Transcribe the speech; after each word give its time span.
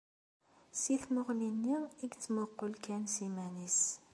Si 0.81 0.93
tmuɣli-nni 1.03 1.75
i 2.01 2.05
yettmuqul 2.07 2.73
kan 2.83 3.03
s 3.13 3.15
iman-is. 3.25 3.81